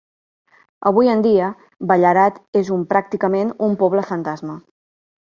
Avui 0.91 1.11
en 1.15 1.21
dia, 1.25 1.51
Ballarat 1.93 2.41
és 2.65 2.75
un 2.79 2.89
pràcticament 2.95 3.57
un 3.71 3.81
poble 3.85 4.11
fantasma. 4.13 4.61